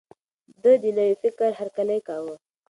[0.63, 2.35] ده د نوي فکر هرکلی کاوه.